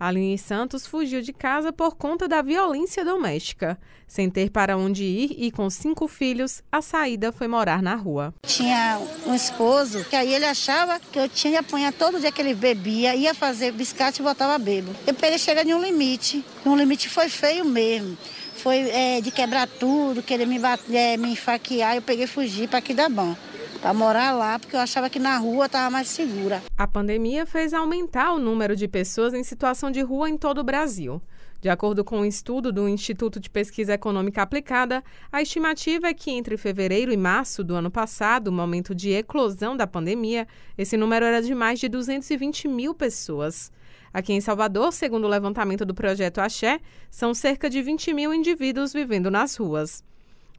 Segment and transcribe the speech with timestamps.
[0.00, 3.78] Aline Santos fugiu de casa por conta da violência doméstica.
[4.08, 8.34] Sem ter para onde ir e com cinco filhos, a saída foi morar na rua.
[8.46, 12.40] Tinha um esposo que aí ele achava que eu tinha que apanhar todo dia que
[12.40, 14.90] ele bebia, ia fazer biscate e voltava bebo.
[15.06, 16.42] Eu peguei chegar em um limite.
[16.64, 18.16] Um limite foi feio mesmo.
[18.56, 21.96] Foi é, de quebrar tudo, querer me, bater, é, me enfaquear.
[21.96, 23.36] Eu peguei e fugi para que dá bom
[23.80, 26.62] para morar lá, porque eu achava que na rua estava mais segura.
[26.76, 30.64] A pandemia fez aumentar o número de pessoas em situação de rua em todo o
[30.64, 31.20] Brasil.
[31.60, 36.30] De acordo com um estudo do Instituto de Pesquisa Econômica Aplicada, a estimativa é que
[36.30, 41.42] entre fevereiro e março do ano passado, momento de eclosão da pandemia, esse número era
[41.42, 43.70] de mais de 220 mil pessoas.
[44.12, 46.80] Aqui em Salvador, segundo o levantamento do projeto Axé,
[47.10, 50.02] são cerca de 20 mil indivíduos vivendo nas ruas.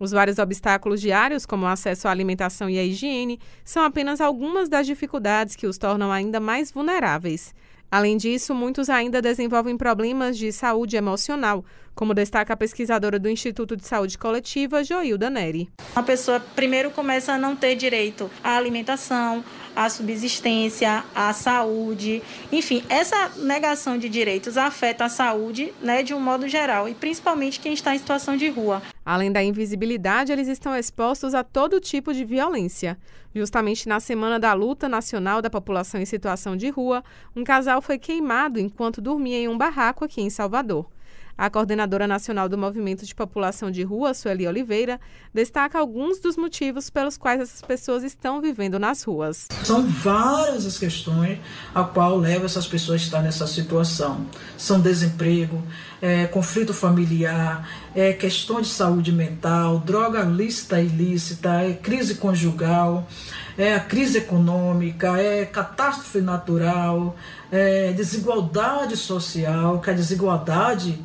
[0.00, 4.68] Os vários obstáculos diários, como o acesso à alimentação e à higiene, são apenas algumas
[4.68, 7.54] das dificuldades que os tornam ainda mais vulneráveis.
[7.90, 13.74] Além disso, muitos ainda desenvolvem problemas de saúde emocional, como destaca a pesquisadora do Instituto
[13.74, 15.70] de Saúde Coletiva, Joilda Neri.
[15.96, 19.42] A pessoa primeiro começa a não ter direito à alimentação,
[19.74, 22.22] à subsistência, à saúde.
[22.52, 27.58] Enfim, essa negação de direitos afeta a saúde né, de um modo geral, e principalmente
[27.58, 28.82] quem está em situação de rua.
[29.10, 32.98] Além da invisibilidade, eles estão expostos a todo tipo de violência.
[33.34, 37.02] Justamente na Semana da Luta Nacional da População em Situação de Rua,
[37.34, 40.90] um casal foi queimado enquanto dormia em um barraco aqui em Salvador.
[41.38, 44.98] A coordenadora nacional do Movimento de População de Rua, Sueli Oliveira,
[45.32, 49.46] destaca alguns dos motivos pelos quais essas pessoas estão vivendo nas ruas.
[49.62, 51.38] São várias as questões
[51.72, 54.26] a qual leva essas pessoas a estar nessa situação.
[54.56, 55.62] São desemprego,
[56.02, 63.06] é, conflito familiar, é, questão de saúde mental, droga lícita e ilícita, é, crise conjugal,
[63.56, 67.14] é a crise econômica, é catástrofe natural,
[67.52, 70.98] é desigualdade social, que a desigualdade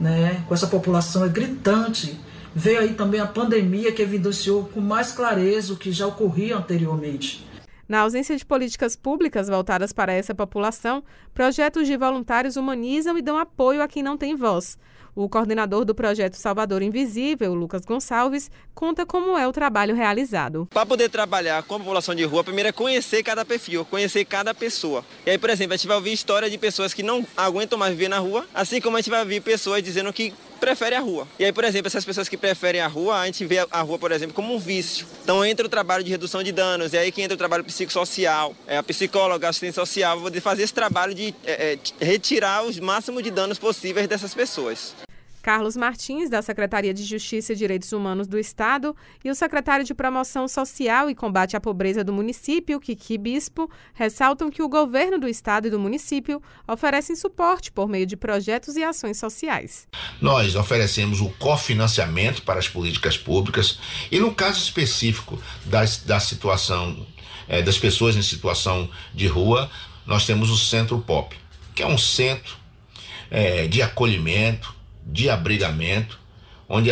[0.00, 2.18] né, com essa população é gritante.
[2.54, 7.46] Veio aí também a pandemia que evidenciou com mais clareza o que já ocorria anteriormente.
[7.88, 11.02] Na ausência de políticas públicas voltadas para essa população,
[11.34, 14.78] projetos de voluntários humanizam e dão apoio a quem não tem voz.
[15.14, 20.66] O coordenador do projeto Salvador Invisível, Lucas Gonçalves, conta como é o trabalho realizado.
[20.72, 24.54] Para poder trabalhar com a população de rua, primeiro é conhecer cada perfil, conhecer cada
[24.54, 25.04] pessoa.
[25.26, 27.92] E aí, por exemplo, a gente vai ouvir história de pessoas que não aguentam mais
[27.92, 30.32] viver na rua, assim como a gente vai ouvir pessoas dizendo que
[30.62, 31.26] prefere a rua.
[31.40, 33.98] E aí, por exemplo, essas pessoas que preferem a rua, a gente vê a rua,
[33.98, 35.04] por exemplo, como um vício.
[35.24, 38.54] Então entra o trabalho de redução de danos, e aí que entra o trabalho psicossocial,
[38.64, 42.78] é a psicóloga, a assistente social, vou fazer esse trabalho de é, é, retirar os
[42.78, 44.94] máximos de danos possíveis dessas pessoas.
[45.42, 49.92] Carlos Martins, da Secretaria de Justiça e Direitos Humanos do Estado, e o secretário de
[49.92, 55.28] Promoção Social e Combate à Pobreza do município, Kiki Bispo, ressaltam que o governo do
[55.28, 59.88] estado e do município oferecem suporte por meio de projetos e ações sociais.
[60.20, 63.80] Nós oferecemos o cofinanciamento para as políticas públicas
[64.10, 67.04] e, no caso específico da, da situação
[67.48, 69.68] é, das pessoas em situação de rua,
[70.06, 71.36] nós temos o Centro Pop,
[71.74, 72.56] que é um centro
[73.30, 74.74] é, de acolhimento
[75.04, 76.18] de abrigamento,
[76.68, 76.90] onde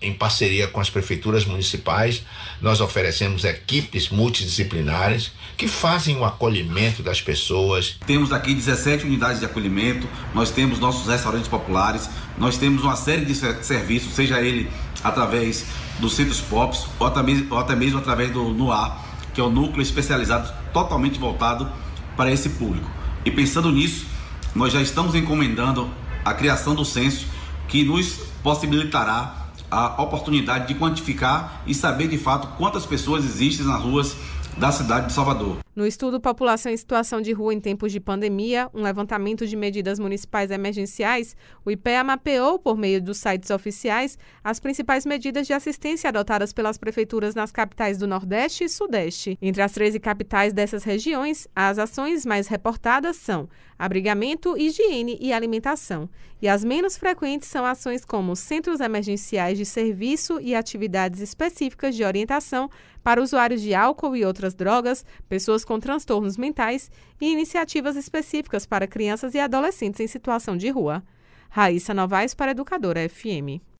[0.00, 2.22] em parceria com as prefeituras municipais
[2.60, 7.96] nós oferecemos equipes multidisciplinares que fazem o acolhimento das pessoas.
[8.06, 12.08] Temos aqui 17 unidades de acolhimento, nós temos nossos restaurantes populares,
[12.38, 14.70] nós temos uma série de serviços, seja ele
[15.02, 15.66] através
[15.98, 19.50] dos centros POPs ou até mesmo, ou até mesmo através do NUAR, que é o
[19.50, 21.68] núcleo especializado totalmente voltado
[22.16, 22.88] para esse público.
[23.24, 24.06] E pensando nisso,
[24.54, 25.90] nós já estamos encomendando
[26.24, 27.26] a criação do censo
[27.68, 33.82] que nos possibilitará a oportunidade de quantificar e saber de fato quantas pessoas existem nas
[33.82, 34.16] ruas
[34.56, 35.58] da cidade de Salvador.
[35.74, 39.98] No estudo População em Situação de Rua em Tempos de Pandemia, um levantamento de medidas
[39.98, 46.08] municipais emergenciais, o IPEA mapeou, por meio dos sites oficiais, as principais medidas de assistência
[46.08, 49.38] adotadas pelas prefeituras nas capitais do Nordeste e Sudeste.
[49.42, 53.46] Entre as 13 capitais dessas regiões, as ações mais reportadas são
[53.78, 56.08] abrigamento, higiene e alimentação.
[56.40, 62.02] E as menos frequentes são ações como centros emergenciais de serviço e atividades específicas de
[62.02, 62.70] orientação
[63.02, 66.90] para usuários de álcool e outras drogas, pessoas com transtornos mentais
[67.20, 71.02] e iniciativas específicas para crianças e adolescentes em situação de rua.
[71.50, 73.75] Raíssa Novaes para Educadora FM.